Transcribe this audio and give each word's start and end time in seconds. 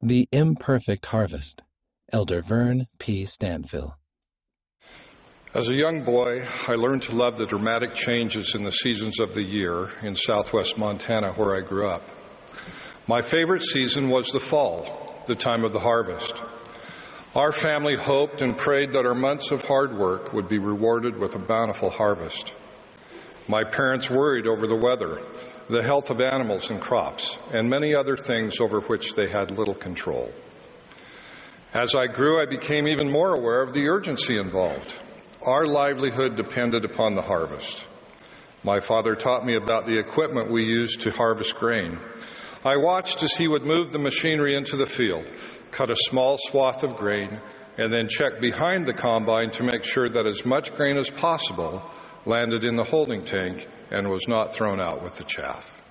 The 0.00 0.28
Imperfect 0.30 1.06
Harvest. 1.06 1.62
Elder 2.12 2.40
Vern 2.40 2.86
P. 3.00 3.24
Stanfill. 3.24 3.94
As 5.52 5.66
a 5.66 5.74
young 5.74 6.02
boy, 6.02 6.46
I 6.68 6.76
learned 6.76 7.02
to 7.02 7.16
love 7.16 7.36
the 7.36 7.46
dramatic 7.46 7.94
changes 7.94 8.54
in 8.54 8.62
the 8.62 8.70
seasons 8.70 9.18
of 9.18 9.34
the 9.34 9.42
year 9.42 9.90
in 10.02 10.14
southwest 10.14 10.78
Montana, 10.78 11.32
where 11.32 11.56
I 11.56 11.62
grew 11.62 11.88
up. 11.88 12.04
My 13.08 13.22
favorite 13.22 13.64
season 13.64 14.08
was 14.08 14.28
the 14.28 14.38
fall, 14.38 15.24
the 15.26 15.34
time 15.34 15.64
of 15.64 15.72
the 15.72 15.80
harvest. 15.80 16.44
Our 17.34 17.50
family 17.50 17.96
hoped 17.96 18.40
and 18.40 18.56
prayed 18.56 18.92
that 18.92 19.04
our 19.04 19.16
months 19.16 19.50
of 19.50 19.64
hard 19.64 19.98
work 19.98 20.32
would 20.32 20.48
be 20.48 20.60
rewarded 20.60 21.18
with 21.18 21.34
a 21.34 21.40
bountiful 21.40 21.90
harvest. 21.90 22.52
My 23.48 23.64
parents 23.64 24.08
worried 24.08 24.46
over 24.46 24.68
the 24.68 24.76
weather, 24.76 25.20
the 25.68 25.82
health 25.82 26.08
of 26.08 26.20
animals 26.20 26.70
and 26.70 26.80
crops, 26.80 27.38
and 27.52 27.68
many 27.68 27.94
other 27.94 28.16
things 28.16 28.58
over 28.60 28.80
which 28.80 29.14
they 29.14 29.28
had 29.28 29.50
little 29.50 29.74
control. 29.74 30.32
As 31.74 31.94
I 31.94 32.06
grew, 32.06 32.40
I 32.40 32.46
became 32.46 32.88
even 32.88 33.10
more 33.10 33.34
aware 33.34 33.60
of 33.60 33.74
the 33.74 33.88
urgency 33.88 34.38
involved. 34.38 34.94
Our 35.42 35.66
livelihood 35.66 36.36
depended 36.36 36.86
upon 36.86 37.14
the 37.14 37.22
harvest. 37.22 37.86
My 38.64 38.80
father 38.80 39.14
taught 39.14 39.44
me 39.44 39.54
about 39.54 39.86
the 39.86 39.98
equipment 39.98 40.50
we 40.50 40.64
used 40.64 41.02
to 41.02 41.10
harvest 41.10 41.56
grain. 41.56 41.98
I 42.64 42.78
watched 42.78 43.22
as 43.22 43.34
he 43.34 43.46
would 43.46 43.64
move 43.64 43.92
the 43.92 43.98
machinery 43.98 44.54
into 44.54 44.76
the 44.76 44.86
field, 44.86 45.26
cut 45.70 45.90
a 45.90 45.96
small 45.96 46.38
swath 46.38 46.82
of 46.82 46.96
grain, 46.96 47.40
and 47.76 47.92
then 47.92 48.08
check 48.08 48.40
behind 48.40 48.86
the 48.86 48.94
combine 48.94 49.50
to 49.52 49.62
make 49.62 49.84
sure 49.84 50.08
that 50.08 50.26
as 50.26 50.46
much 50.46 50.74
grain 50.74 50.96
as 50.96 51.10
possible 51.10 51.82
landed 52.24 52.64
in 52.64 52.76
the 52.76 52.84
holding 52.84 53.24
tank 53.24 53.68
and 53.90 54.08
was 54.08 54.28
not 54.28 54.54
thrown 54.54 54.80
out 54.80 55.02
with 55.02 55.16
the 55.16 55.24
chaff. 55.24 55.82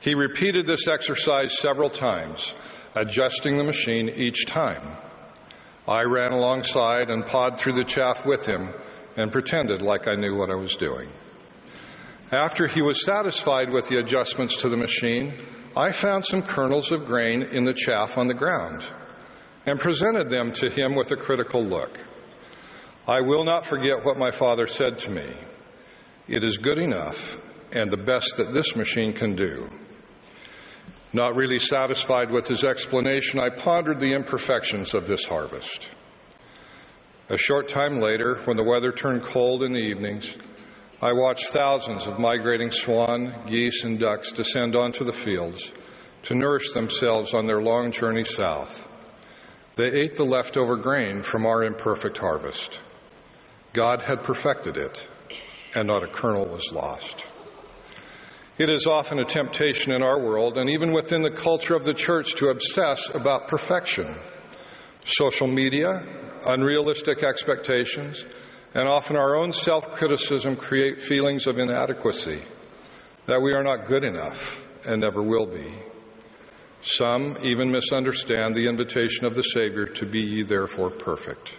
He 0.00 0.14
repeated 0.14 0.66
this 0.66 0.86
exercise 0.86 1.58
several 1.58 1.90
times, 1.90 2.54
adjusting 2.94 3.56
the 3.56 3.64
machine 3.64 4.08
each 4.08 4.46
time. 4.46 4.82
I 5.86 6.02
ran 6.02 6.32
alongside 6.32 7.10
and 7.10 7.26
pawed 7.26 7.58
through 7.58 7.72
the 7.72 7.84
chaff 7.84 8.26
with 8.26 8.46
him 8.46 8.72
and 9.16 9.32
pretended 9.32 9.82
like 9.82 10.06
I 10.06 10.14
knew 10.14 10.36
what 10.36 10.50
I 10.50 10.54
was 10.54 10.76
doing. 10.76 11.08
After 12.30 12.66
he 12.66 12.82
was 12.82 13.04
satisfied 13.04 13.70
with 13.70 13.88
the 13.88 13.98
adjustments 13.98 14.58
to 14.58 14.68
the 14.68 14.76
machine, 14.76 15.34
I 15.74 15.92
found 15.92 16.24
some 16.24 16.42
kernels 16.42 16.92
of 16.92 17.06
grain 17.06 17.42
in 17.42 17.64
the 17.64 17.72
chaff 17.72 18.18
on 18.18 18.26
the 18.26 18.34
ground 18.34 18.84
and 19.64 19.80
presented 19.80 20.28
them 20.28 20.52
to 20.52 20.68
him 20.68 20.94
with 20.94 21.10
a 21.10 21.16
critical 21.16 21.64
look. 21.64 21.98
I 23.06 23.22
will 23.22 23.44
not 23.44 23.64
forget 23.64 24.04
what 24.04 24.18
my 24.18 24.30
father 24.30 24.66
said 24.66 24.98
to 25.00 25.10
me. 25.10 25.26
It 26.28 26.44
is 26.44 26.58
good 26.58 26.78
enough 26.78 27.38
and 27.72 27.90
the 27.90 27.96
best 27.96 28.36
that 28.36 28.52
this 28.52 28.76
machine 28.76 29.12
can 29.12 29.34
do. 29.34 29.70
Not 31.12 31.34
really 31.34 31.58
satisfied 31.58 32.30
with 32.30 32.46
his 32.46 32.64
explanation, 32.64 33.40
I 33.40 33.48
pondered 33.48 33.98
the 33.98 34.12
imperfections 34.12 34.92
of 34.92 35.06
this 35.06 35.24
harvest. 35.24 35.90
A 37.30 37.38
short 37.38 37.68
time 37.68 38.00
later, 38.00 38.36
when 38.44 38.58
the 38.58 38.64
weather 38.64 38.92
turned 38.92 39.22
cold 39.22 39.62
in 39.62 39.72
the 39.72 39.80
evenings, 39.80 40.36
I 41.00 41.12
watched 41.12 41.48
thousands 41.48 42.06
of 42.06 42.18
migrating 42.18 42.72
swan, 42.72 43.32
geese, 43.46 43.84
and 43.84 43.98
ducks 43.98 44.32
descend 44.32 44.76
onto 44.76 45.04
the 45.04 45.12
fields 45.12 45.72
to 46.24 46.34
nourish 46.34 46.72
themselves 46.72 47.32
on 47.32 47.46
their 47.46 47.62
long 47.62 47.90
journey 47.90 48.24
south. 48.24 48.86
They 49.76 49.92
ate 49.92 50.16
the 50.16 50.24
leftover 50.24 50.76
grain 50.76 51.22
from 51.22 51.46
our 51.46 51.62
imperfect 51.62 52.18
harvest. 52.18 52.80
God 53.72 54.02
had 54.02 54.24
perfected 54.24 54.76
it, 54.76 55.06
and 55.74 55.86
not 55.86 56.02
a 56.02 56.08
kernel 56.08 56.46
was 56.46 56.72
lost. 56.72 57.26
It 58.58 58.68
is 58.68 58.86
often 58.86 59.20
a 59.20 59.24
temptation 59.24 59.92
in 59.92 60.02
our 60.02 60.18
world 60.18 60.58
and 60.58 60.68
even 60.68 60.92
within 60.92 61.22
the 61.22 61.30
culture 61.30 61.76
of 61.76 61.84
the 61.84 61.94
church 61.94 62.34
to 62.36 62.48
obsess 62.48 63.08
about 63.14 63.46
perfection. 63.46 64.14
Social 65.04 65.46
media, 65.46 66.04
unrealistic 66.46 67.22
expectations, 67.22 68.26
and 68.74 68.88
often 68.88 69.16
our 69.16 69.36
own 69.36 69.52
self 69.52 69.92
criticism 69.92 70.56
create 70.56 71.00
feelings 71.00 71.46
of 71.46 71.58
inadequacy, 71.58 72.42
that 73.26 73.40
we 73.40 73.52
are 73.52 73.62
not 73.62 73.86
good 73.86 74.04
enough 74.04 74.64
and 74.86 75.00
never 75.00 75.22
will 75.22 75.46
be. 75.46 75.72
Some 76.82 77.36
even 77.42 77.70
misunderstand 77.70 78.54
the 78.54 78.68
invitation 78.68 79.24
of 79.24 79.34
the 79.34 79.42
Savior 79.42 79.86
to 79.86 80.06
be 80.06 80.20
ye 80.20 80.42
therefore 80.42 80.90
perfect. 80.90 81.56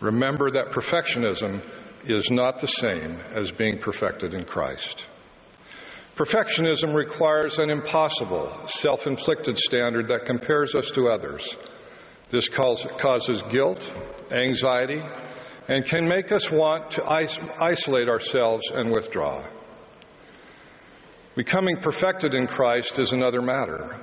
Remember 0.00 0.50
that 0.50 0.70
perfectionism 0.70 1.62
is 2.06 2.30
not 2.30 2.60
the 2.60 2.68
same 2.68 3.18
as 3.32 3.50
being 3.50 3.78
perfected 3.78 4.34
in 4.34 4.44
Christ. 4.44 5.06
Perfectionism 6.16 6.94
requires 6.94 7.58
an 7.58 7.68
impossible, 7.68 8.50
self 8.68 9.06
inflicted 9.06 9.58
standard 9.58 10.08
that 10.08 10.24
compares 10.24 10.74
us 10.74 10.90
to 10.92 11.08
others. 11.08 11.56
This 12.30 12.48
causes 12.48 13.42
guilt, 13.50 13.92
anxiety, 14.30 15.02
and 15.68 15.84
can 15.84 16.08
make 16.08 16.32
us 16.32 16.50
want 16.50 16.92
to 16.92 17.04
isolate 17.60 18.08
ourselves 18.08 18.70
and 18.70 18.90
withdraw. 18.90 19.44
Becoming 21.34 21.76
perfected 21.76 22.32
in 22.32 22.46
Christ 22.46 22.98
is 22.98 23.12
another 23.12 23.42
matter. 23.42 24.00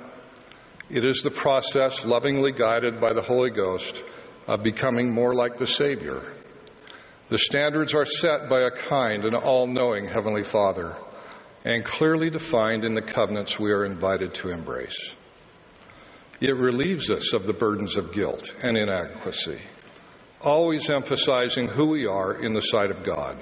It 0.89 1.03
is 1.03 1.23
the 1.23 1.31
process, 1.31 2.05
lovingly 2.05 2.51
guided 2.51 3.01
by 3.01 3.13
the 3.13 3.23
Holy 3.23 3.49
Ghost, 3.49 4.03
of 4.45 4.61
becoming 4.61 5.11
more 5.11 5.33
like 5.33 5.57
the 5.57 5.65
Savior. 5.65 6.21
The 7.27 7.37
standards 7.37 7.93
are 7.93 8.05
set 8.05 8.49
by 8.49 8.61
a 8.61 8.71
kind 8.71 9.23
and 9.23 9.35
all 9.35 9.65
knowing 9.65 10.07
Heavenly 10.07 10.43
Father 10.43 10.95
and 11.65 11.85
clearly 11.85 12.29
defined 12.29 12.83
in 12.83 12.93
the 12.93 13.01
covenants 13.01 13.59
we 13.59 13.71
are 13.71 13.85
invited 13.85 14.33
to 14.35 14.49
embrace. 14.49 15.15
It 16.41 16.55
relieves 16.55 17.09
us 17.09 17.33
of 17.33 17.47
the 17.47 17.53
burdens 17.53 17.95
of 17.95 18.11
guilt 18.11 18.53
and 18.61 18.75
inadequacy, 18.75 19.61
always 20.41 20.89
emphasizing 20.89 21.69
who 21.69 21.85
we 21.87 22.05
are 22.05 22.33
in 22.33 22.51
the 22.51 22.61
sight 22.61 22.91
of 22.91 23.03
God. 23.03 23.37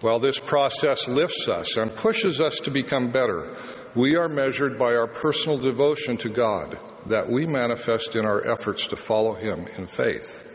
While 0.00 0.20
this 0.20 0.38
process 0.38 1.08
lifts 1.08 1.48
us 1.48 1.76
and 1.76 1.94
pushes 1.94 2.40
us 2.40 2.58
to 2.60 2.70
become 2.70 3.10
better, 3.10 3.56
we 3.96 4.14
are 4.16 4.28
measured 4.28 4.78
by 4.78 4.94
our 4.94 5.08
personal 5.08 5.58
devotion 5.58 6.16
to 6.18 6.28
God 6.28 6.78
that 7.06 7.28
we 7.28 7.46
manifest 7.46 8.14
in 8.14 8.24
our 8.24 8.48
efforts 8.48 8.86
to 8.88 8.96
follow 8.96 9.34
Him 9.34 9.66
in 9.76 9.88
faith. 9.88 10.51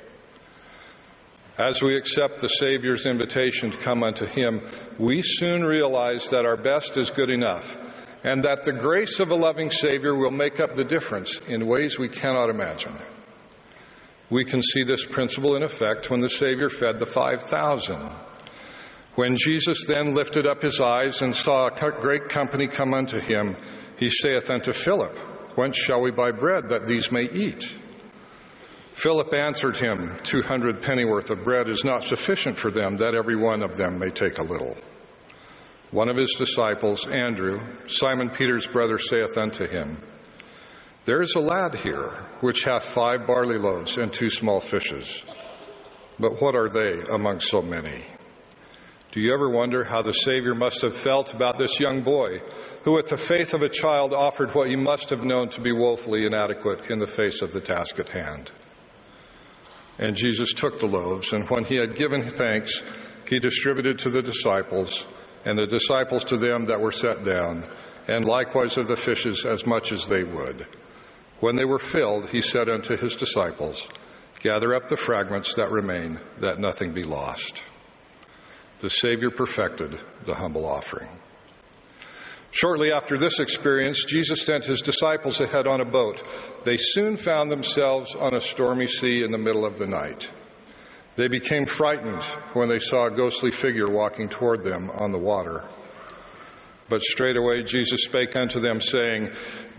As 1.58 1.82
we 1.82 1.98
accept 1.98 2.40
the 2.40 2.50
Savior's 2.50 3.08
invitation 3.08 3.72
to 3.72 3.78
come 3.78 4.04
unto 4.04 4.26
Him, 4.26 4.62
we 5.00 5.24
soon 5.24 5.66
realize 5.66 6.30
that 6.30 6.46
our 6.46 6.58
best 6.58 6.98
is 6.98 7.10
good 7.10 7.32
enough 7.32 7.76
and 8.24 8.44
that 8.44 8.64
the 8.64 8.74
grace 8.74 9.20
of 9.20 9.32
a 9.32 9.36
loving 9.36 9.72
Savior 9.72 10.14
will 10.14 10.32
make 10.32 10.60
up 10.60 10.74
the 10.74 10.84
difference 10.84 11.40
in 11.48 11.66
ways 11.66 11.98
we 11.98 12.10
cannot 12.10 12.50
imagine. 12.50 12.94
We 14.30 14.46
can 14.46 14.62
see 14.62 14.84
this 14.84 15.06
principle 15.06 15.56
in 15.56 15.64
effect 15.64 16.12
when 16.12 16.20
the 16.20 16.30
Savior 16.30 16.70
fed 16.70 17.00
the 17.00 17.06
5,000. 17.06 17.98
When 19.16 19.36
Jesus 19.36 19.88
then 19.88 20.14
lifted 20.14 20.46
up 20.46 20.62
his 20.62 20.80
eyes 20.80 21.24
and 21.24 21.36
saw 21.36 21.68
a 21.68 21.92
great 21.92 22.30
company 22.30 22.68
come 22.68 22.94
unto 22.94 23.20
him, 23.20 23.58
he 23.98 24.12
saith 24.12 24.52
unto 24.52 24.74
Philip, 24.74 25.18
Whence 25.58 25.78
shall 25.78 26.02
we 26.02 26.12
buy 26.12 26.32
bread 26.32 26.68
that 26.68 26.86
these 26.86 27.12
may 27.12 27.24
eat? 27.24 27.74
Philip 28.98 29.32
answered 29.32 29.78
him, 29.78 30.18
Two 30.24 30.42
hundred 30.42 30.82
pennyworth 30.82 31.30
of 31.30 31.44
bread 31.44 31.70
is 31.70 31.86
not 31.86 32.04
sufficient 32.04 32.58
for 32.58 32.72
them, 32.72 32.98
that 32.98 33.14
every 33.14 33.36
one 33.36 33.62
of 33.62 33.78
them 33.78 34.00
may 34.00 34.10
take 34.10 34.40
a 34.40 34.44
little. 34.44 34.76
One 35.92 36.10
of 36.10 36.18
his 36.18 36.34
disciples, 36.34 37.06
Andrew, 37.06 37.60
Simon 37.88 38.32
Peter's 38.32 38.66
brother, 38.66 38.98
saith 38.98 39.38
unto 39.38 39.68
him, 39.68 40.02
There 41.06 41.22
is 41.22 41.36
a 41.36 41.40
lad 41.40 41.76
here, 41.76 42.26
which 42.40 42.64
hath 42.64 42.84
five 42.84 43.28
barley 43.28 43.60
loaves 43.60 44.00
and 44.00 44.12
two 44.12 44.32
small 44.32 44.60
fishes. 44.60 45.22
But 46.18 46.42
what 46.42 46.56
are 46.56 46.70
they 46.70 47.00
among 47.08 47.42
so 47.42 47.62
many? 47.62 48.04
Do 49.12 49.20
you 49.20 49.32
ever 49.32 49.48
wonder 49.48 49.84
how 49.84 50.02
the 50.02 50.12
Savior 50.12 50.56
must 50.56 50.82
have 50.82 50.96
felt 50.96 51.36
about 51.36 51.60
this 51.60 51.80
young 51.80 52.02
boy 52.02 52.42
who, 52.82 52.94
with 52.94 53.10
the 53.10 53.18
faith 53.18 53.54
of 53.54 53.62
a 53.62 53.70
child, 53.70 54.12
offered 54.12 54.56
what 54.56 54.70
he 54.70 54.76
must 54.76 55.12
have 55.12 55.24
known 55.24 55.50
to 55.50 55.62
be 55.62 55.72
woefully 55.72 56.26
inadequate 56.26 56.90
in 56.90 56.98
the 56.98 57.06
face 57.06 57.44
of 57.44 57.54
the 57.54 57.62
task 57.62 58.00
at 58.00 58.10
hand? 58.10 58.50
And 60.00 60.16
Jesus 60.16 60.54
took 60.54 60.80
the 60.80 60.88
loaves, 60.88 61.34
and 61.34 61.50
when 61.50 61.64
he 61.64 61.76
had 61.76 61.96
given 61.96 62.30
thanks, 62.30 62.84
he 63.28 63.40
distributed 63.40 64.00
to 64.00 64.10
the 64.10 64.22
disciples, 64.22 65.08
and 65.46 65.58
the 65.58 65.68
disciples 65.68 66.24
to 66.26 66.38
them 66.38 66.66
that 66.66 66.82
were 66.82 66.92
set 66.92 67.26
down, 67.26 67.64
and 68.08 68.26
likewise 68.26 68.78
of 68.78 68.88
the 68.88 68.98
fishes 68.98 69.46
as 69.46 69.66
much 69.66 69.92
as 69.92 70.08
they 70.08 70.24
would. 70.24 70.68
When 71.40 71.56
they 71.56 71.66
were 71.66 71.80
filled, 71.80 72.30
he 72.30 72.42
said 72.42 72.70
unto 72.70 72.96
his 72.96 73.16
disciples, 73.16 73.90
Gather 74.40 74.76
up 74.76 74.88
the 74.88 74.98
fragments 74.98 75.56
that 75.56 75.72
remain, 75.72 76.20
that 76.40 76.60
nothing 76.60 76.94
be 76.94 77.04
lost 77.04 77.64
the 78.80 78.90
Savior 78.90 79.32
perfected 79.32 80.00
the 80.26 80.36
humble 80.36 80.66
offering. 80.66 81.10
Shortly 82.52 82.92
after 82.92 83.18
this 83.18 83.40
experience, 83.40 84.06
Jesus 84.06 84.44
sent 84.46 84.66
his 84.66 84.82
disciples 84.82 85.40
ahead 85.40 85.68
on 85.68 85.82
a 85.82 85.86
boat. 85.86 86.24
They 86.64 86.78
soon 86.78 87.18
found 87.18 87.52
themselves 87.52 88.16
on 88.16 88.34
a 88.36 88.42
stormy 88.42 88.88
sea 88.88 89.24
in 89.24 89.32
the 89.32 89.38
middle 89.38 89.66
of 89.66 89.78
the 89.78 89.88
night. 89.88 90.30
They 91.16 91.28
became 91.28 91.66
frightened 91.66 92.24
when 92.54 92.70
they 92.70 92.80
saw 92.80 93.08
a 93.08 93.12
ghostly 93.12 93.52
figure 93.52 93.90
walking 93.90 94.30
toward 94.30 94.64
them 94.64 94.90
on 94.92 95.12
the 95.12 95.18
water. 95.18 95.66
But 96.90 97.02
straightway 97.02 97.64
Jesus 97.64 98.04
spake 98.04 98.36
unto 98.36 98.60
them, 98.60 98.80
saying, 98.80 99.32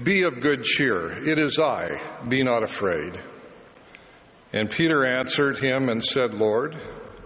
Be 0.03 0.23
of 0.23 0.41
good 0.41 0.63
cheer, 0.63 1.13
it 1.27 1.39
is 1.39 1.59
I, 1.59 2.03
be 2.29 2.43
not 2.43 2.63
afraid. 2.63 3.19
And 4.53 4.71
Peter 4.71 5.05
answered 5.05 5.59
him 5.59 5.89
and 5.89 6.05
said, 6.05 6.35
Lord, 6.35 6.77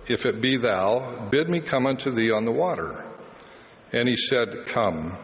if 0.09 0.27
it 0.27 0.41
be 0.41 0.57
thou, 0.57 1.29
bid 1.31 1.49
me 1.49 1.61
come 1.61 1.87
unto 1.87 2.11
thee 2.11 2.31
on 2.31 2.45
the 2.45 2.53
water. 2.53 3.05
And 3.93 4.09
he 4.09 4.17
said, 4.17 4.67
Come. 4.67 5.17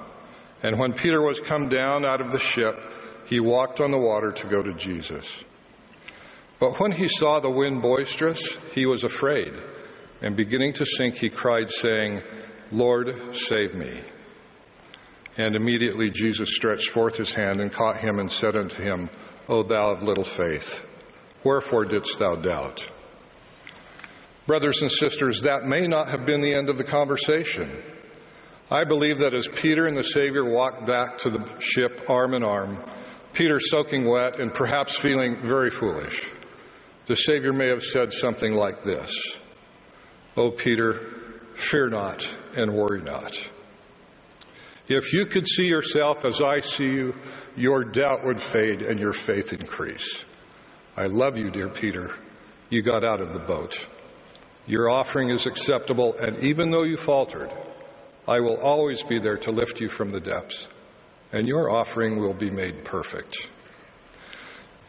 And 0.62 0.78
when 0.78 0.92
Peter 0.92 1.22
was 1.22 1.40
come 1.40 1.68
down 1.68 2.04
out 2.04 2.20
of 2.20 2.32
the 2.32 2.40
ship, 2.40 2.76
he 3.26 3.40
walked 3.40 3.80
on 3.80 3.90
the 3.90 3.98
water 3.98 4.32
to 4.32 4.46
go 4.46 4.62
to 4.62 4.74
Jesus. 4.74 5.44
But 6.58 6.80
when 6.80 6.92
he 6.92 7.08
saw 7.08 7.40
the 7.40 7.50
wind 7.50 7.82
boisterous, 7.82 8.56
he 8.74 8.86
was 8.86 9.04
afraid, 9.04 9.52
and 10.20 10.36
beginning 10.36 10.72
to 10.74 10.86
sink, 10.86 11.14
he 11.14 11.30
cried, 11.30 11.70
saying, 11.70 12.22
Lord, 12.72 13.36
save 13.36 13.74
me. 13.74 14.00
And 15.36 15.54
immediately 15.54 16.10
Jesus 16.10 16.52
stretched 16.52 16.90
forth 16.90 17.16
his 17.16 17.32
hand 17.32 17.60
and 17.60 17.72
caught 17.72 17.98
him 17.98 18.18
and 18.18 18.30
said 18.30 18.56
unto 18.56 18.82
him, 18.82 19.08
O 19.48 19.62
thou 19.62 19.92
of 19.92 20.02
little 20.02 20.24
faith, 20.24 20.84
wherefore 21.44 21.84
didst 21.84 22.18
thou 22.18 22.34
doubt? 22.34 22.88
Brothers 24.46 24.82
and 24.82 24.90
sisters, 24.90 25.42
that 25.42 25.64
may 25.64 25.86
not 25.86 26.08
have 26.08 26.26
been 26.26 26.40
the 26.40 26.54
end 26.54 26.68
of 26.70 26.78
the 26.78 26.84
conversation. 26.84 27.70
I 28.70 28.84
believe 28.84 29.18
that 29.18 29.32
as 29.32 29.48
Peter 29.48 29.86
and 29.86 29.96
the 29.96 30.04
Savior 30.04 30.44
walked 30.44 30.84
back 30.84 31.18
to 31.18 31.30
the 31.30 31.58
ship 31.58 32.10
arm 32.10 32.34
in 32.34 32.44
arm, 32.44 32.84
Peter 33.32 33.58
soaking 33.60 34.04
wet 34.04 34.40
and 34.40 34.52
perhaps 34.52 34.96
feeling 34.96 35.36
very 35.36 35.70
foolish, 35.70 36.30
the 37.06 37.16
Savior 37.16 37.54
may 37.54 37.68
have 37.68 37.82
said 37.82 38.12
something 38.12 38.52
like 38.52 38.82
this 38.82 39.38
Oh, 40.36 40.50
Peter, 40.50 40.94
fear 41.54 41.88
not 41.88 42.28
and 42.56 42.74
worry 42.74 43.00
not. 43.00 43.50
If 44.86 45.12
you 45.12 45.24
could 45.24 45.48
see 45.48 45.66
yourself 45.66 46.24
as 46.24 46.40
I 46.40 46.60
see 46.60 46.92
you, 46.92 47.14
your 47.56 47.84
doubt 47.84 48.24
would 48.24 48.40
fade 48.40 48.82
and 48.82 49.00
your 49.00 49.12
faith 49.12 49.52
increase. 49.52 50.24
I 50.96 51.06
love 51.06 51.38
you, 51.38 51.50
dear 51.50 51.68
Peter. 51.68 52.14
You 52.70 52.82
got 52.82 53.02
out 53.02 53.20
of 53.20 53.32
the 53.32 53.38
boat. 53.38 53.86
Your 54.66 54.90
offering 54.90 55.30
is 55.30 55.46
acceptable, 55.46 56.14
and 56.18 56.38
even 56.40 56.70
though 56.70 56.82
you 56.82 56.98
faltered, 56.98 57.50
I 58.28 58.40
will 58.40 58.58
always 58.58 59.02
be 59.02 59.18
there 59.18 59.38
to 59.38 59.50
lift 59.50 59.80
you 59.80 59.88
from 59.88 60.12
the 60.12 60.20
depths, 60.20 60.68
and 61.32 61.48
your 61.48 61.70
offering 61.70 62.18
will 62.18 62.34
be 62.34 62.50
made 62.50 62.84
perfect. 62.84 63.48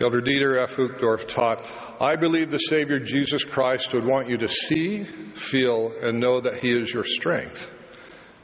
Elder 0.01 0.21
Dieter 0.21 0.61
F. 0.61 0.75
Uchtdorf 0.75 1.27
taught, 1.27 1.65
I 2.01 2.17
believe 2.17 2.51
the 2.51 2.57
Savior 2.57 2.99
Jesus 2.99 3.43
Christ 3.43 3.93
would 3.93 4.05
want 4.05 4.29
you 4.29 4.37
to 4.37 4.47
see, 4.47 5.03
feel, 5.05 5.93
and 6.03 6.19
know 6.19 6.41
that 6.41 6.57
He 6.57 6.69
is 6.69 6.93
your 6.93 7.05
strength 7.05 7.73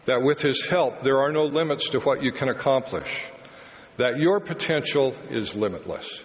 that 0.06 0.22
with 0.22 0.42
His 0.42 0.66
help, 0.66 1.02
there 1.02 1.20
are 1.20 1.32
no 1.32 1.46
limits 1.46 1.90
to 1.90 2.00
what 2.00 2.24
you 2.24 2.32
can 2.32 2.50
accomplish, 2.50 3.28
that 3.98 4.20
your 4.20 4.40
potential 4.40 5.14
is 5.30 5.56
limitless. 5.56 6.24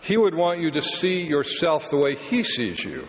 He 0.00 0.16
would 0.16 0.34
want 0.34 0.60
you 0.60 0.70
to 0.72 0.82
see 0.82 1.26
yourself 1.26 1.90
the 1.90 1.96
way 1.96 2.16
He 2.16 2.42
sees 2.42 2.84
you, 2.84 3.08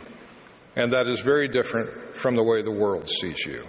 and 0.75 0.93
that 0.93 1.07
is 1.07 1.21
very 1.21 1.47
different 1.47 1.89
from 2.15 2.35
the 2.35 2.43
way 2.43 2.61
the 2.61 2.71
world 2.71 3.09
sees 3.09 3.45
you. 3.45 3.65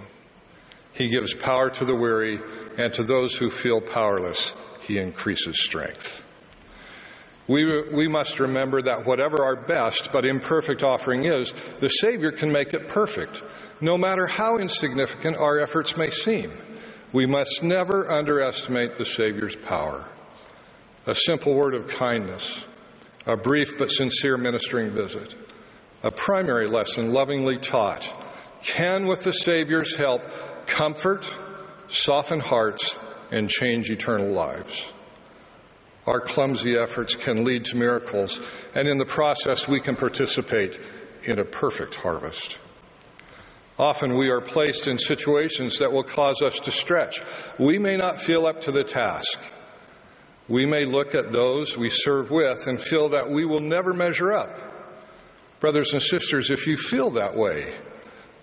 He 0.97 1.09
gives 1.09 1.33
power 1.33 1.69
to 1.69 1.85
the 1.85 1.95
weary, 1.95 2.39
and 2.77 2.91
to 2.93 3.03
those 3.03 3.37
who 3.37 3.51
feel 3.51 3.79
powerless, 3.79 4.55
He 4.81 4.97
increases 4.97 5.61
strength. 5.61 6.23
We, 7.47 7.89
we 7.89 8.07
must 8.07 8.39
remember 8.39 8.81
that 8.81 9.05
whatever 9.05 9.43
our 9.43 9.55
best 9.55 10.11
but 10.11 10.25
imperfect 10.25 10.83
offering 10.83 11.25
is, 11.25 11.53
the 11.79 11.87
Savior 11.87 12.31
can 12.31 12.51
make 12.51 12.73
it 12.73 12.87
perfect, 12.87 13.41
no 13.79 13.97
matter 13.97 14.27
how 14.27 14.57
insignificant 14.57 15.37
our 15.37 15.59
efforts 15.59 15.95
may 15.95 16.09
seem. 16.09 16.51
We 17.13 17.25
must 17.25 17.63
never 17.63 18.11
underestimate 18.11 18.97
the 18.97 19.05
Savior's 19.05 19.55
power. 19.55 20.09
A 21.05 21.15
simple 21.15 21.53
word 21.53 21.73
of 21.73 21.87
kindness, 21.87 22.65
a 23.25 23.37
brief 23.37 23.77
but 23.77 23.91
sincere 23.91 24.35
ministering 24.35 24.91
visit, 24.91 25.35
a 26.03 26.11
primary 26.11 26.67
lesson 26.67 27.13
lovingly 27.13 27.57
taught, 27.57 28.26
can, 28.67 29.07
with 29.07 29.23
the 29.23 29.33
Savior's 29.33 29.95
help, 29.95 30.21
comfort, 30.67 31.33
soften 31.87 32.39
hearts, 32.39 32.99
and 33.31 33.49
change 33.49 33.89
eternal 33.89 34.29
lives 34.29 34.93
our 36.07 36.21
clumsy 36.21 36.77
efforts 36.77 37.15
can 37.15 37.43
lead 37.43 37.65
to 37.65 37.75
miracles, 37.75 38.39
and 38.73 38.87
in 38.87 38.97
the 38.97 39.05
process, 39.05 39.67
we 39.67 39.81
can 39.81 39.95
participate 39.95 40.79
in 41.23 41.37
a 41.37 41.43
perfect 41.43 41.95
harvest. 41.95 42.57
Often 43.77 44.15
we 44.15 44.29
are 44.29 44.41
placed 44.41 44.87
in 44.87 44.97
situations 44.97 45.79
that 45.79 45.91
will 45.91 46.03
cause 46.03 46.41
us 46.41 46.59
to 46.61 46.71
stretch. 46.71 47.21
We 47.59 47.77
may 47.77 47.97
not 47.97 48.19
feel 48.19 48.45
up 48.45 48.61
to 48.61 48.71
the 48.71 48.85
task. 48.85 49.39
We 50.47 50.65
may 50.65 50.85
look 50.85 51.13
at 51.13 51.33
those 51.33 51.77
we 51.77 51.89
serve 51.89 52.31
with 52.31 52.65
and 52.67 52.79
feel 52.79 53.09
that 53.09 53.29
we 53.29 53.43
will 53.43 53.59
never 53.59 53.93
measure 53.93 54.31
up. 54.31 54.57
Brothers 55.59 55.91
and 55.91 56.01
sisters, 56.01 56.49
if 56.49 56.67
you 56.67 56.77
feel 56.77 57.11
that 57.11 57.35
way, 57.35 57.73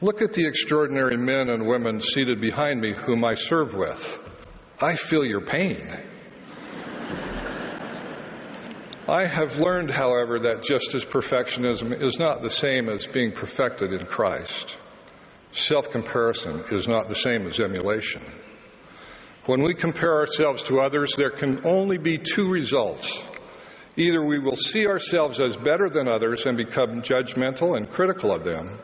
look 0.01 0.23
at 0.23 0.33
the 0.33 0.47
extraordinary 0.47 1.17
men 1.17 1.49
and 1.49 1.67
women 1.67 2.01
seated 2.01 2.41
behind 2.41 2.81
me 2.81 2.93
whom 2.93 3.25
I 3.25 3.35
serve 3.35 3.75
with. 3.75 4.21
I 4.81 4.97
feel 4.97 5.25
your 5.25 5.41
pain. 5.41 5.87
I 9.07 9.27
have 9.27 9.59
learned, 9.59 9.91
however, 9.91 10.39
that 10.41 10.63
just 10.63 10.95
as 10.95 11.05
perfectionism 11.05 11.93
is 12.01 12.19
not 12.19 12.41
the 12.41 12.51
same 12.51 12.89
as 12.89 13.07
being 13.07 13.33
perfected 13.33 13.93
in 13.93 14.07
Christ, 14.07 14.79
self 15.53 15.91
comparison 15.91 16.65
is 16.71 16.89
not 16.89 17.09
the 17.09 17.15
same 17.15 17.47
as 17.47 17.61
emulation. 17.61 18.23
When 19.45 19.63
we 19.63 19.75
compare 19.75 20.15
ourselves 20.15 20.63
to 20.65 20.81
others, 20.81 21.13
there 21.17 21.31
can 21.31 21.65
only 21.67 21.99
be 21.99 22.17
two 22.17 22.51
results. 22.51 23.29
Either 23.97 24.25
we 24.25 24.39
will 24.39 24.57
see 24.57 24.87
ourselves 24.87 25.39
as 25.39 25.57
better 25.59 25.91
than 25.91 26.09
others 26.09 26.47
and 26.47 26.57
become 26.57 27.03
judgmental 27.03 27.77
and 27.77 27.89
critical 27.91 28.33
of 28.33 28.43
them, 28.43 28.79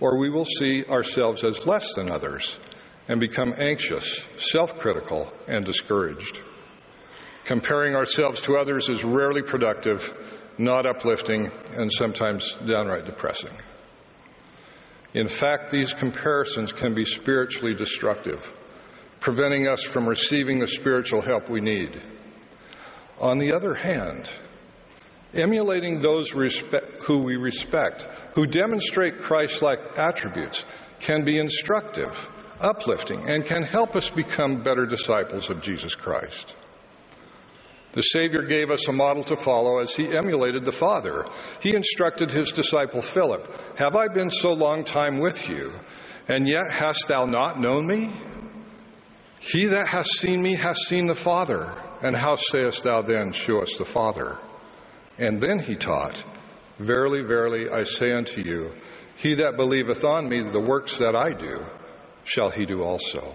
or 0.00 0.18
we 0.18 0.30
will 0.30 0.44
see 0.44 0.84
ourselves 0.86 1.44
as 1.44 1.66
less 1.66 1.94
than 1.94 2.10
others 2.10 2.58
and 3.08 3.20
become 3.20 3.54
anxious, 3.58 4.26
self 4.38 4.78
critical, 4.78 5.32
and 5.46 5.64
discouraged. 5.64 6.40
Comparing 7.44 7.94
ourselves 7.94 8.40
to 8.40 8.56
others 8.56 8.88
is 8.88 9.04
rarely 9.04 9.42
productive, 9.42 10.12
not 10.56 10.86
uplifting, 10.86 11.50
and 11.76 11.92
sometimes 11.92 12.54
downright 12.66 13.04
depressing. 13.04 13.52
In 15.12 15.28
fact, 15.28 15.70
these 15.70 15.92
comparisons 15.92 16.72
can 16.72 16.94
be 16.94 17.04
spiritually 17.04 17.74
destructive, 17.74 18.52
preventing 19.20 19.68
us 19.68 19.82
from 19.82 20.08
receiving 20.08 20.58
the 20.58 20.66
spiritual 20.66 21.20
help 21.20 21.48
we 21.48 21.60
need. 21.60 22.02
On 23.20 23.38
the 23.38 23.52
other 23.52 23.74
hand, 23.74 24.28
emulating 25.36 26.00
those 26.00 26.30
who 26.30 27.22
we 27.22 27.36
respect, 27.36 28.02
who 28.34 28.46
demonstrate 28.46 29.20
Christ 29.20 29.62
like 29.62 29.98
attributes, 29.98 30.64
can 31.00 31.24
be 31.24 31.38
instructive, 31.38 32.30
uplifting, 32.60 33.28
and 33.28 33.44
can 33.44 33.62
help 33.62 33.96
us 33.96 34.10
become 34.10 34.62
better 34.62 34.86
disciples 34.86 35.50
of 35.50 35.62
Jesus 35.62 35.94
Christ. 35.94 36.54
The 37.92 38.02
Savior 38.02 38.42
gave 38.42 38.72
us 38.72 38.88
a 38.88 38.92
model 38.92 39.22
to 39.24 39.36
follow 39.36 39.78
as 39.78 39.94
he 39.94 40.16
emulated 40.16 40.64
the 40.64 40.72
Father. 40.72 41.26
He 41.60 41.76
instructed 41.76 42.30
his 42.30 42.50
disciple 42.50 43.02
Philip, 43.02 43.48
Have 43.78 43.94
I 43.94 44.08
been 44.08 44.30
so 44.30 44.52
long 44.52 44.82
time 44.82 45.20
with 45.20 45.48
you, 45.48 45.72
and 46.26 46.48
yet 46.48 46.72
hast 46.72 47.06
thou 47.06 47.24
not 47.24 47.60
known 47.60 47.86
me? 47.86 48.10
He 49.38 49.66
that 49.66 49.88
hath 49.88 50.06
seen 50.06 50.42
me 50.42 50.54
hath 50.54 50.78
seen 50.78 51.06
the 51.06 51.14
Father. 51.14 51.72
And 52.02 52.16
how 52.16 52.36
sayest 52.36 52.82
thou 52.82 53.02
then, 53.02 53.32
Show 53.32 53.62
us 53.62 53.76
the 53.78 53.84
Father? 53.84 54.38
And 55.18 55.40
then 55.40 55.60
he 55.60 55.76
taught, 55.76 56.22
Verily, 56.78 57.22
verily, 57.22 57.70
I 57.70 57.84
say 57.84 58.12
unto 58.12 58.40
you, 58.40 58.74
he 59.16 59.34
that 59.34 59.56
believeth 59.56 60.04
on 60.04 60.28
me, 60.28 60.40
the 60.40 60.60
works 60.60 60.98
that 60.98 61.14
I 61.14 61.32
do, 61.32 61.64
shall 62.24 62.50
he 62.50 62.66
do 62.66 62.82
also. 62.82 63.34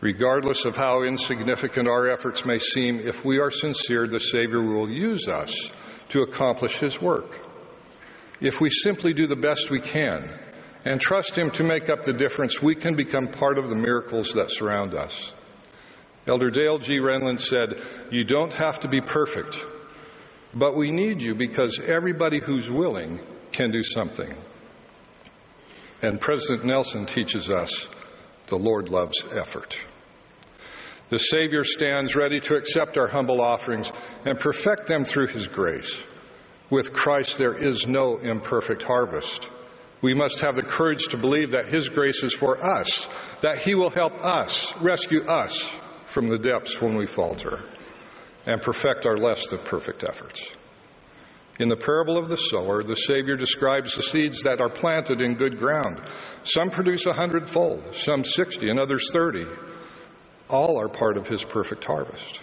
Regardless 0.00 0.64
of 0.64 0.76
how 0.76 1.02
insignificant 1.02 1.86
our 1.86 2.08
efforts 2.08 2.44
may 2.46 2.58
seem, 2.58 2.98
if 2.98 3.24
we 3.24 3.38
are 3.38 3.50
sincere, 3.50 4.06
the 4.06 4.18
Savior 4.18 4.62
will 4.62 4.90
use 4.90 5.28
us 5.28 5.70
to 6.08 6.22
accomplish 6.22 6.78
His 6.78 7.00
work. 7.00 7.46
If 8.40 8.60
we 8.60 8.70
simply 8.70 9.12
do 9.12 9.26
the 9.26 9.36
best 9.36 9.70
we 9.70 9.78
can 9.78 10.28
and 10.86 11.00
trust 11.00 11.36
Him 11.36 11.50
to 11.52 11.62
make 11.62 11.90
up 11.90 12.04
the 12.04 12.14
difference, 12.14 12.62
we 12.62 12.74
can 12.74 12.96
become 12.96 13.28
part 13.28 13.58
of 13.58 13.68
the 13.68 13.76
miracles 13.76 14.32
that 14.32 14.50
surround 14.50 14.94
us. 14.94 15.34
Elder 16.26 16.50
Dale 16.50 16.78
G. 16.78 16.98
Renlund 16.98 17.40
said, 17.40 17.80
You 18.10 18.24
don't 18.24 18.54
have 18.54 18.80
to 18.80 18.88
be 18.88 19.02
perfect, 19.02 19.58
but 20.54 20.74
we 20.74 20.90
need 20.90 21.22
you 21.22 21.34
because 21.34 21.78
everybody 21.80 22.38
who's 22.38 22.70
willing 22.70 23.20
can 23.52 23.70
do 23.70 23.82
something. 23.82 24.34
And 26.02 26.20
President 26.20 26.64
Nelson 26.64 27.06
teaches 27.06 27.48
us 27.48 27.88
the 28.46 28.58
Lord 28.58 28.88
loves 28.88 29.24
effort. 29.32 29.78
The 31.08 31.18
Savior 31.18 31.64
stands 31.64 32.14
ready 32.14 32.40
to 32.40 32.56
accept 32.56 32.96
our 32.96 33.08
humble 33.08 33.40
offerings 33.40 33.92
and 34.24 34.38
perfect 34.38 34.86
them 34.86 35.04
through 35.04 35.28
His 35.28 35.46
grace. 35.46 36.04
With 36.70 36.92
Christ, 36.92 37.36
there 37.36 37.54
is 37.54 37.86
no 37.86 38.18
imperfect 38.18 38.84
harvest. 38.84 39.50
We 40.02 40.14
must 40.14 40.40
have 40.40 40.54
the 40.54 40.62
courage 40.62 41.08
to 41.08 41.16
believe 41.16 41.50
that 41.50 41.66
His 41.66 41.88
grace 41.88 42.22
is 42.22 42.32
for 42.32 42.64
us, 42.64 43.08
that 43.40 43.58
He 43.58 43.74
will 43.74 43.90
help 43.90 44.24
us, 44.24 44.76
rescue 44.80 45.22
us 45.24 45.76
from 46.06 46.28
the 46.28 46.38
depths 46.38 46.80
when 46.80 46.96
we 46.96 47.06
falter, 47.06 47.64
and 48.46 48.62
perfect 48.62 49.06
our 49.06 49.16
less 49.16 49.48
than 49.48 49.58
perfect 49.58 50.04
efforts. 50.04 50.54
In 51.58 51.68
the 51.68 51.76
parable 51.76 52.16
of 52.16 52.28
the 52.28 52.36
sower, 52.36 52.82
the 52.82 52.96
Savior 52.96 53.36
describes 53.36 53.94
the 53.94 54.02
seeds 54.02 54.42
that 54.44 54.60
are 54.60 54.70
planted 54.70 55.20
in 55.20 55.34
good 55.34 55.58
ground. 55.58 56.00
Some 56.42 56.70
produce 56.70 57.04
a 57.04 57.12
hundredfold, 57.12 57.94
some 57.94 58.24
sixty, 58.24 58.70
and 58.70 58.80
others 58.80 59.10
thirty. 59.12 59.46
All 60.48 60.80
are 60.80 60.88
part 60.88 61.18
of 61.18 61.28
His 61.28 61.44
perfect 61.44 61.84
harvest. 61.84 62.40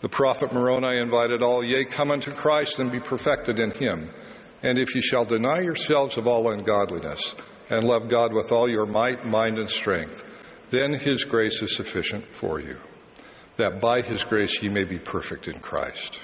The 0.00 0.08
prophet 0.08 0.52
Moroni 0.52 0.98
invited 0.98 1.42
all, 1.42 1.64
Yea, 1.64 1.84
come 1.84 2.12
unto 2.12 2.30
Christ 2.30 2.78
and 2.78 2.92
be 2.92 3.00
perfected 3.00 3.58
in 3.58 3.72
Him. 3.72 4.10
And 4.62 4.78
if 4.78 4.94
ye 4.94 5.00
shall 5.00 5.24
deny 5.24 5.60
yourselves 5.60 6.16
of 6.16 6.28
all 6.28 6.50
ungodliness 6.50 7.34
and 7.68 7.84
love 7.84 8.08
God 8.08 8.32
with 8.32 8.52
all 8.52 8.68
your 8.68 8.86
might, 8.86 9.24
mind, 9.24 9.58
and 9.58 9.68
strength, 9.68 10.24
then 10.70 10.92
his 10.94 11.24
grace 11.24 11.62
is 11.62 11.74
sufficient 11.74 12.24
for 12.26 12.60
you, 12.60 12.78
that 13.58 13.80
by 13.80 14.00
his 14.00 14.24
grace 14.24 14.62
ye 14.62 14.68
may 14.68 14.84
be 14.84 14.98
perfect 14.98 15.46
in 15.46 15.58
Christ. 15.58 16.20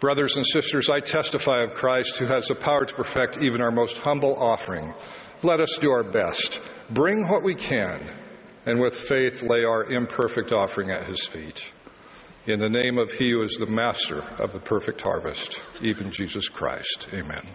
Brothers 0.00 0.36
and 0.36 0.44
sisters, 0.44 0.90
I 0.90 0.98
testify 0.98 1.62
of 1.62 1.74
Christ 1.74 2.16
who 2.16 2.26
has 2.26 2.48
the 2.48 2.56
power 2.56 2.84
to 2.84 2.94
perfect 2.94 3.40
even 3.40 3.62
our 3.62 3.70
most 3.70 3.98
humble 3.98 4.34
offering. 4.34 4.92
Let 5.44 5.60
us 5.60 5.78
do 5.78 5.92
our 5.92 6.02
best, 6.02 6.60
bring 6.90 7.28
what 7.28 7.44
we 7.44 7.54
can, 7.54 8.00
and 8.66 8.80
with 8.80 8.96
faith 8.96 9.42
lay 9.42 9.64
our 9.64 9.84
imperfect 9.84 10.52
offering 10.52 10.90
at 10.90 11.04
his 11.04 11.24
feet. 11.26 11.72
In 12.46 12.58
the 12.58 12.68
name 12.68 12.98
of 12.98 13.12
He 13.12 13.30
who 13.30 13.42
is 13.42 13.52
the 13.52 13.66
master 13.66 14.24
of 14.38 14.52
the 14.52 14.58
perfect 14.58 15.00
harvest, 15.00 15.62
even 15.80 16.10
Jesus 16.10 16.48
Christ. 16.48 17.06
Amen. 17.14 17.46